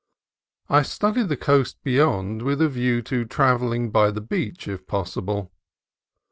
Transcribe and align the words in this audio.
I 0.67 0.81
studied 0.81 1.29
the 1.29 1.37
coast 1.37 1.77
beyond 1.83 2.41
with 2.41 2.59
a 2.59 2.67
view 2.69 3.03
to 3.03 3.23
travelling 3.23 3.91
by 3.91 4.09
the 4.09 4.19
beach 4.19 4.67
if 4.67 4.87
possible. 4.87 5.51